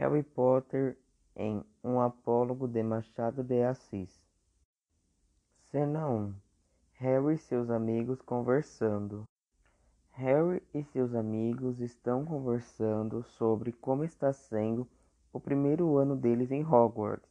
Harry 0.00 0.22
Potter 0.22 0.96
em 1.36 1.62
Um 1.84 2.00
Apólogo 2.00 2.66
de 2.66 2.82
Machado 2.82 3.44
de 3.44 3.62
Assis. 3.62 4.26
Cena 5.70 6.08
1 6.08 6.34
Harry 6.94 7.34
e 7.34 7.36
seus 7.38 7.68
amigos 7.68 8.22
conversando. 8.22 9.28
Harry 10.12 10.62
e 10.72 10.82
seus 10.84 11.14
amigos 11.14 11.80
estão 11.80 12.24
conversando 12.24 13.22
sobre 13.22 13.72
como 13.72 14.02
está 14.02 14.32
sendo 14.32 14.88
o 15.34 15.38
primeiro 15.38 15.98
ano 15.98 16.16
deles 16.16 16.50
em 16.50 16.64
Hogwarts, 16.64 17.28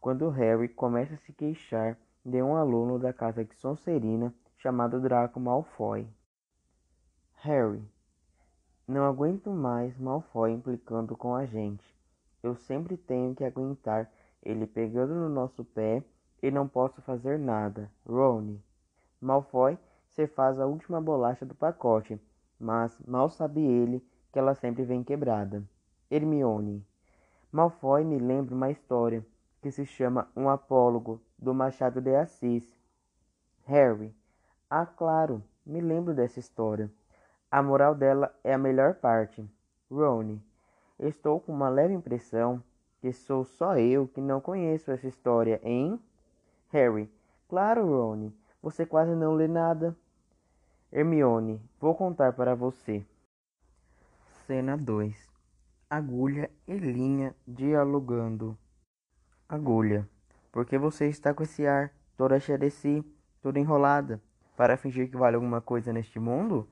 quando 0.00 0.28
Harry 0.28 0.68
começa 0.68 1.14
a 1.14 1.18
se 1.18 1.32
queixar 1.32 1.98
de 2.24 2.40
um 2.40 2.54
aluno 2.54 3.00
da 3.00 3.12
casa 3.12 3.44
de 3.44 3.56
Sonserina 3.56 4.32
chamado 4.58 5.00
Draco 5.00 5.40
Malfoy. 5.40 6.06
Harry, 7.38 7.82
não 8.86 9.04
aguento 9.04 9.50
mais 9.50 9.98
Malfoy 9.98 10.52
implicando 10.52 11.16
com 11.16 11.34
a 11.34 11.44
gente. 11.44 11.95
Eu 12.46 12.54
sempre 12.54 12.96
tenho 12.96 13.34
que 13.34 13.42
aguentar 13.42 14.08
ele 14.40 14.68
pegando 14.68 15.12
no 15.12 15.28
nosso 15.28 15.64
pé 15.64 16.04
e 16.40 16.48
não 16.48 16.68
posso 16.68 17.02
fazer 17.02 17.40
nada. 17.40 17.90
Rony. 18.08 18.62
Malfoy 19.20 19.76
se 20.10 20.28
faz 20.28 20.60
a 20.60 20.64
última 20.64 21.00
bolacha 21.00 21.44
do 21.44 21.56
pacote, 21.56 22.20
mas 22.56 22.96
mal 23.04 23.28
sabe 23.28 23.66
ele 23.66 24.00
que 24.30 24.38
ela 24.38 24.54
sempre 24.54 24.84
vem 24.84 25.02
quebrada. 25.02 25.60
Hermione. 26.08 26.86
Malfoy 27.50 28.04
me 28.04 28.16
lembra 28.16 28.54
uma 28.54 28.70
história 28.70 29.26
que 29.60 29.72
se 29.72 29.84
chama 29.84 30.30
Um 30.36 30.48
Apólogo, 30.48 31.20
do 31.36 31.52
Machado 31.52 32.00
de 32.00 32.14
Assis. 32.14 32.78
Harry. 33.64 34.14
Ah, 34.70 34.86
claro, 34.86 35.42
me 35.64 35.80
lembro 35.80 36.14
dessa 36.14 36.38
história. 36.38 36.88
A 37.50 37.60
moral 37.60 37.96
dela 37.96 38.32
é 38.44 38.54
a 38.54 38.58
melhor 38.58 38.94
parte. 38.94 39.44
Rony. 39.90 40.40
Estou 40.98 41.40
com 41.40 41.52
uma 41.52 41.68
leve 41.68 41.92
impressão 41.92 42.62
que 43.00 43.12
sou 43.12 43.44
só 43.44 43.78
eu 43.78 44.08
que 44.08 44.20
não 44.20 44.40
conheço 44.40 44.90
essa 44.90 45.06
história, 45.06 45.60
hein? 45.62 46.00
Harry. 46.70 47.10
Claro, 47.48 47.86
Rony. 47.86 48.34
Você 48.62 48.86
quase 48.86 49.14
não 49.14 49.34
lê 49.34 49.46
nada. 49.46 49.96
Hermione. 50.90 51.60
Vou 51.78 51.94
contar 51.94 52.32
para 52.32 52.54
você. 52.54 53.04
Cena 54.46 54.76
2. 54.76 55.28
Agulha 55.88 56.50
e 56.66 56.74
linha 56.74 57.34
dialogando. 57.46 58.56
Agulha. 59.48 60.08
Por 60.50 60.64
que 60.64 60.78
você 60.78 61.06
está 61.06 61.34
com 61.34 61.42
esse 61.42 61.66
ar 61.66 61.92
toda 62.16 62.40
cheia 62.40 62.58
de 62.58 62.70
si, 62.70 63.04
toda 63.42 63.60
enrolada, 63.60 64.20
para 64.56 64.76
fingir 64.76 65.10
que 65.10 65.16
vale 65.16 65.36
alguma 65.36 65.60
coisa 65.60 65.92
neste 65.92 66.18
mundo? 66.18 66.66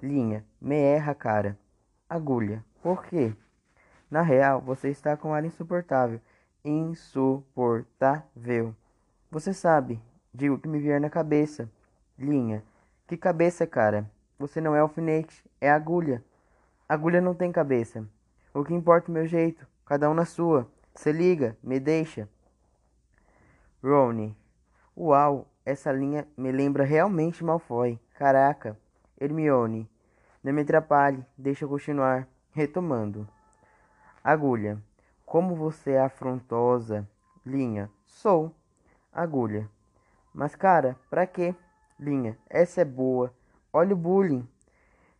Linha, 0.00 0.44
me 0.60 0.76
erra, 0.76 1.14
cara. 1.14 1.58
Agulha, 2.08 2.64
por 2.82 3.04
quê? 3.04 3.34
Na 4.10 4.22
real, 4.22 4.60
você 4.60 4.88
está 4.88 5.16
com 5.16 5.28
um 5.28 5.34
ar 5.34 5.44
insuportável. 5.44 6.20
Insuportável. 6.64 8.74
Você 9.30 9.54
sabe, 9.54 10.02
digo 10.34 10.58
que 10.58 10.66
me 10.66 10.80
vier 10.80 11.00
na 11.00 11.08
cabeça. 11.08 11.70
Linha, 12.18 12.64
que 13.06 13.16
cabeça, 13.16 13.64
cara? 13.66 14.10
Você 14.38 14.60
não 14.60 14.74
é 14.74 14.80
alfinete, 14.80 15.44
é 15.60 15.70
agulha. 15.70 16.24
Agulha 16.88 17.20
não 17.20 17.34
tem 17.34 17.52
cabeça. 17.52 18.04
O 18.52 18.64
que 18.64 18.74
importa 18.74 19.08
é 19.08 19.10
o 19.10 19.14
meu 19.14 19.26
jeito, 19.26 19.64
cada 19.86 20.10
um 20.10 20.14
na 20.14 20.24
sua. 20.24 20.66
Se 20.94 21.12
liga, 21.12 21.56
me 21.62 21.78
deixa. 21.78 22.28
Rony, 23.82 24.36
uau, 24.96 25.46
essa 25.64 25.92
linha 25.92 26.26
me 26.36 26.50
lembra 26.50 26.84
realmente 26.84 27.44
Malfoy. 27.44 27.98
Caraca. 28.18 28.76
Hermione. 29.20 29.88
Não 30.42 30.52
me 30.52 30.62
atrapalhe, 30.62 31.24
deixa 31.38 31.64
eu 31.64 31.68
continuar. 31.68 32.26
Retomando. 32.50 33.28
Agulha. 34.22 34.78
Como 35.24 35.54
você 35.54 35.92
é 35.92 36.00
afrontosa. 36.00 37.08
Linha. 37.44 37.90
Sou. 38.04 38.54
Agulha. 39.12 39.68
Mas 40.34 40.54
cara, 40.54 40.96
pra 41.08 41.26
quê? 41.26 41.54
Linha. 41.98 42.36
Essa 42.48 42.82
é 42.82 42.84
boa. 42.84 43.34
Olha 43.72 43.94
o 43.94 43.96
bullying. 43.96 44.46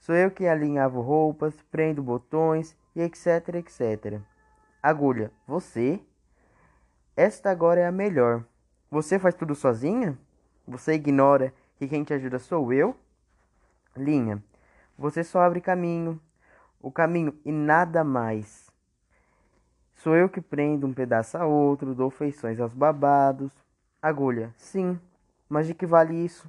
Sou 0.00 0.14
eu 0.14 0.30
que 0.30 0.46
alinhavo 0.46 1.00
roupas, 1.00 1.54
prendo 1.70 2.02
botões 2.02 2.76
e 2.94 3.00
etc, 3.00 3.54
etc. 3.54 4.20
Agulha. 4.82 5.30
Você? 5.46 6.00
Esta 7.16 7.50
agora 7.50 7.80
é 7.80 7.86
a 7.86 7.92
melhor. 7.92 8.44
Você 8.90 9.18
faz 9.18 9.34
tudo 9.34 9.54
sozinha? 9.54 10.18
Você 10.66 10.94
ignora 10.94 11.52
que 11.76 11.86
quem 11.86 12.02
te 12.02 12.14
ajuda 12.14 12.38
sou 12.38 12.72
eu? 12.72 12.96
Linha. 13.96 14.42
Você 14.96 15.22
só 15.22 15.40
abre 15.42 15.60
caminho, 15.60 16.20
o 16.80 16.90
caminho 16.90 17.38
e 17.44 17.52
nada 17.52 18.02
mais. 18.02 18.67
Sou 19.98 20.14
eu 20.14 20.28
que 20.28 20.40
prendo 20.40 20.86
um 20.86 20.94
pedaço 20.94 21.36
a 21.36 21.44
outro, 21.44 21.92
dou 21.92 22.08
feições 22.08 22.60
aos 22.60 22.72
babados. 22.72 23.50
Agulha. 24.00 24.54
Sim, 24.56 24.96
mas 25.48 25.66
de 25.66 25.74
que 25.74 25.84
vale 25.84 26.14
isso? 26.14 26.48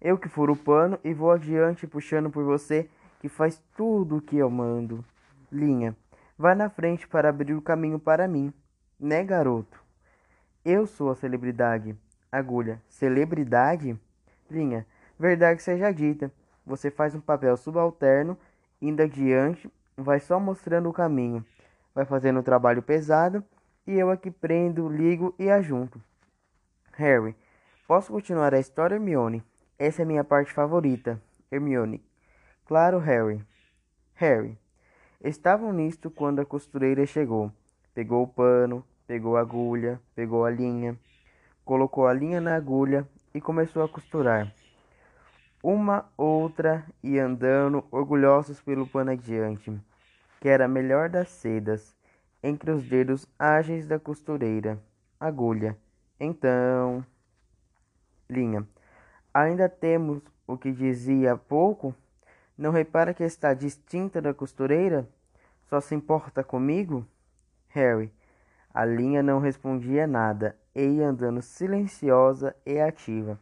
Eu 0.00 0.16
que 0.16 0.30
furo 0.30 0.54
o 0.54 0.56
pano 0.56 0.98
e 1.04 1.12
vou 1.12 1.30
adiante 1.30 1.86
puxando 1.86 2.30
por 2.30 2.42
você 2.42 2.88
que 3.20 3.28
faz 3.28 3.62
tudo 3.76 4.16
o 4.16 4.20
que 4.20 4.38
eu 4.38 4.48
mando. 4.48 5.04
Linha. 5.52 5.94
Vai 6.38 6.54
na 6.54 6.70
frente 6.70 7.06
para 7.06 7.28
abrir 7.28 7.52
o 7.52 7.60
caminho 7.60 7.98
para 7.98 8.26
mim. 8.26 8.50
Né, 8.98 9.22
garoto? 9.22 9.78
Eu 10.64 10.86
sou 10.86 11.10
a 11.10 11.14
celebridade. 11.14 11.94
Agulha. 12.32 12.80
Celebridade? 12.88 13.94
Linha. 14.50 14.86
Verdade 15.18 15.60
seja 15.62 15.92
dita. 15.92 16.32
Você 16.64 16.90
faz 16.90 17.14
um 17.14 17.20
papel 17.20 17.58
subalterno, 17.58 18.38
indo 18.80 19.02
adiante, 19.02 19.70
vai 19.98 20.18
só 20.18 20.40
mostrando 20.40 20.88
o 20.88 20.94
caminho. 20.94 21.44
Vai 21.94 22.04
fazendo 22.04 22.40
um 22.40 22.42
trabalho 22.42 22.82
pesado 22.82 23.44
e 23.86 23.92
eu 23.92 24.10
aqui 24.10 24.30
prendo, 24.30 24.88
ligo 24.88 25.34
e 25.38 25.50
ajunto. 25.50 26.00
Harry. 26.92 27.36
Posso 27.86 28.12
continuar 28.12 28.54
a 28.54 28.58
história, 28.58 28.94
Hermione? 28.94 29.42
Essa 29.78 30.02
é 30.02 30.04
minha 30.04 30.24
parte 30.24 30.52
favorita. 30.52 31.20
Hermione. 31.50 32.02
Claro, 32.66 32.98
Harry. 32.98 33.44
Harry. 34.14 34.58
Estavam 35.22 35.72
nisto 35.72 36.10
quando 36.10 36.40
a 36.40 36.46
costureira 36.46 37.04
chegou. 37.06 37.52
Pegou 37.94 38.22
o 38.22 38.28
pano, 38.28 38.84
pegou 39.06 39.36
a 39.36 39.40
agulha, 39.40 40.00
pegou 40.14 40.44
a 40.44 40.50
linha, 40.50 40.98
colocou 41.64 42.06
a 42.06 42.12
linha 42.12 42.40
na 42.40 42.56
agulha 42.56 43.08
e 43.32 43.40
começou 43.40 43.82
a 43.82 43.88
costurar 43.88 44.52
uma 45.64 46.04
outra 46.14 46.84
e 47.02 47.18
andando 47.18 47.82
orgulhosos 47.90 48.60
pelo 48.60 48.86
pano 48.86 49.12
adiante, 49.12 49.74
que 50.44 50.48
era 50.50 50.66
a 50.66 50.68
melhor 50.68 51.08
das 51.08 51.30
sedas, 51.30 51.96
entre 52.42 52.70
os 52.70 52.86
dedos 52.86 53.26
ágeis 53.38 53.86
da 53.86 53.98
costureira, 53.98 54.78
agulha. 55.18 55.74
Então, 56.20 57.02
linha. 58.28 58.68
Ainda 59.32 59.70
temos 59.70 60.20
o 60.46 60.58
que 60.58 60.70
dizia 60.70 61.32
há 61.32 61.38
pouco? 61.38 61.94
Não 62.58 62.70
repara 62.70 63.14
que 63.14 63.24
está 63.24 63.54
distinta 63.54 64.20
da 64.20 64.34
costureira? 64.34 65.08
Só 65.70 65.80
se 65.80 65.94
importa 65.94 66.44
comigo? 66.44 67.06
Harry. 67.68 68.12
A 68.74 68.84
linha 68.84 69.22
não 69.22 69.38
respondia 69.38 70.06
nada, 70.06 70.58
e 70.74 70.84
ia 70.84 71.08
andando 71.08 71.40
silenciosa 71.40 72.54
e 72.66 72.78
ativa, 72.78 73.40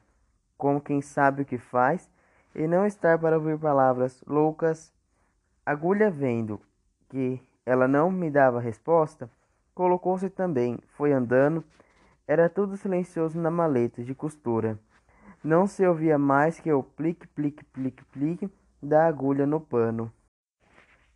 como 0.56 0.80
quem 0.80 1.02
sabe 1.02 1.42
o 1.42 1.44
que 1.44 1.58
faz 1.58 2.08
e 2.54 2.68
não 2.68 2.86
estar 2.86 3.18
para 3.18 3.36
ouvir 3.36 3.58
palavras 3.58 4.22
loucas. 4.24 4.92
Agulha, 5.66 6.08
vendo 6.08 6.60
que 7.12 7.38
ela 7.66 7.86
não 7.86 8.10
me 8.10 8.30
dava 8.30 8.58
resposta, 8.58 9.30
colocou-se 9.74 10.30
também, 10.30 10.78
foi 10.96 11.12
andando. 11.12 11.62
Era 12.26 12.48
tudo 12.48 12.74
silencioso 12.74 13.38
na 13.38 13.50
maleta 13.50 14.02
de 14.02 14.14
costura. 14.14 14.78
Não 15.44 15.66
se 15.66 15.86
ouvia 15.86 16.16
mais 16.16 16.58
que 16.58 16.72
o 16.72 16.82
plique, 16.82 17.26
plique, 17.26 17.62
plique, 17.64 18.02
plique 18.06 18.50
da 18.82 19.06
agulha 19.06 19.44
no 19.44 19.60
pano. 19.60 20.10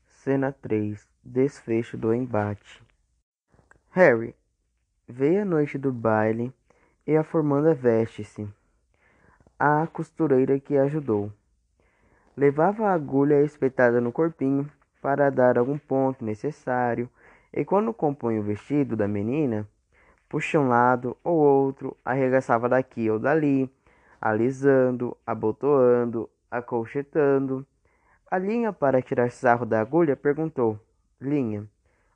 Cena 0.07 0.53
3 0.53 1.09
Desfecho 1.25 1.97
do 1.97 2.13
embate. 2.13 2.83
Harry 3.91 4.35
veio 5.09 5.43
a 5.43 5.45
noite 5.47 5.79
do 5.79 5.91
baile 5.91 6.53
e 7.07 7.17
a 7.17 7.25
formanda 7.25 7.73
veste-se 7.73 8.47
a 9.59 9.87
costureira 9.87 10.61
que 10.61 10.77
ajudou. 10.77 11.33
Levava 12.37 12.89
a 12.89 12.93
agulha 12.93 13.43
espetada 13.43 13.99
no 14.01 14.13
corpinho 14.13 14.71
para 15.07 15.31
dar 15.31 15.57
algum 15.57 15.79
ponto 15.79 16.25
necessário, 16.25 17.09
e 17.53 17.65
quando 17.65 17.95
compunha 17.95 18.41
o 18.41 18.43
vestido 18.43 18.97
da 18.97 19.07
menina, 19.07 19.65
puxa 20.29 20.59
um 20.59 20.67
lado 20.67 21.17
ou 21.23 21.37
outro, 21.37 21.97
arregaçava 22.05 22.69
daqui 22.69 23.09
ou 23.09 23.17
dali, 23.17 23.73
alisando, 24.21 25.17
abotoando, 25.25 26.29
acolchetando. 26.51 27.65
A 28.29 28.37
linha, 28.37 28.73
para 28.73 29.01
tirar 29.01 29.31
sarro 29.31 29.65
da 29.65 29.81
agulha, 29.81 30.17
perguntou: 30.17 30.77
Linha, 31.21 31.65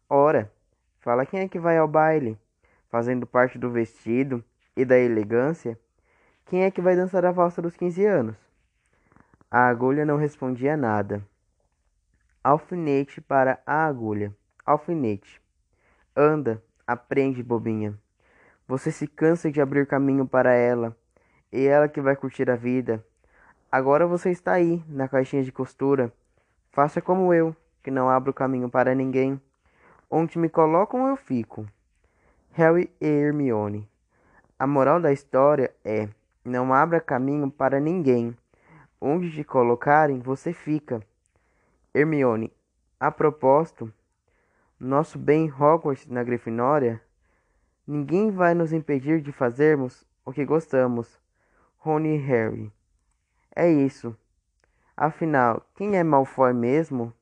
ora, 0.09 0.51
fala 0.99 1.25
quem 1.25 1.43
é 1.43 1.49
que 1.49 1.61
vai 1.61 1.79
ao 1.79 1.87
baile, 1.87 2.37
fazendo 2.89 3.25
parte 3.25 3.57
do 3.57 3.71
vestido 3.71 4.43
e 4.77 4.85
da 4.85 4.99
elegância? 4.99 5.79
Quem 6.45 6.65
é 6.65 6.73
que 6.73 6.81
vai 6.81 6.97
dançar 6.97 7.25
a 7.25 7.31
valsa 7.31 7.63
dos 7.63 7.77
15 7.77 8.05
anos? 8.05 8.37
A 9.49 9.69
agulha 9.69 10.05
não 10.05 10.17
respondia 10.17 10.77
nada. 10.77 11.25
Alfinete 12.43 13.21
para 13.21 13.61
a 13.67 13.85
agulha. 13.85 14.35
Alfinete. 14.65 15.43
Anda, 16.17 16.63
aprende, 16.87 17.43
bobinha. 17.43 17.99
Você 18.67 18.91
se 18.91 19.07
cansa 19.07 19.51
de 19.53 19.61
abrir 19.61 19.87
caminho 19.87 20.27
para 20.27 20.55
ela, 20.55 20.97
e 21.53 21.67
ela 21.67 21.87
que 21.87 22.01
vai 22.01 22.17
curtir 22.17 22.49
a 22.51 22.57
vida. 22.57 23.05
Agora 23.71 24.07
você 24.07 24.31
está 24.31 24.53
aí, 24.53 24.83
na 24.89 25.07
caixinha 25.07 25.45
de 25.45 25.53
costura. 25.53 26.11
Faça 26.73 27.03
como 27.03 27.35
eu, 27.35 27.55
que 27.83 27.91
não 27.91 28.09
abro 28.09 28.33
caminho 28.33 28.71
para 28.71 28.95
ninguém. 28.95 29.39
Onde 30.11 30.39
me 30.39 30.49
colocam, 30.49 31.09
eu 31.09 31.17
fico. 31.17 31.67
Harry 32.53 32.91
e 32.99 33.07
Hermione. 33.07 33.87
A 34.59 34.67
moral 34.67 34.99
da 34.99 35.13
história 35.13 35.75
é: 35.85 36.09
não 36.43 36.73
abra 36.73 37.03
caminho 37.03 37.51
para 37.51 37.79
ninguém. 37.79 38.35
Onde 38.99 39.31
te 39.31 39.45
colocarem, 39.45 40.21
você 40.21 40.55
fica. 40.55 41.03
Hermione. 41.95 42.53
A 42.99 43.11
propósito, 43.11 43.93
nosso 44.79 45.19
bem 45.19 45.51
Hogwarts 45.51 46.07
na 46.07 46.23
Grifinória 46.23 47.03
Ninguém 47.93 48.31
vai 48.31 48.55
nos 48.55 48.73
impedir 48.73 49.21
de 49.21 49.33
fazermos 49.33 50.07
o 50.25 50.33
que 50.33 50.45
gostamos. 50.45 51.19
Rony 51.77 52.15
e 52.15 52.19
Harry. 52.19 52.73
É 53.53 53.69
isso. 53.69 54.17
Afinal, 54.97 55.67
quem 55.75 55.97
é 55.97 56.05
Malfoy 56.05 56.53
mesmo? 56.53 57.13